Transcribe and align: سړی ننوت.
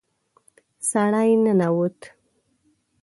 سړی 0.89 1.31
ننوت. 1.43 1.99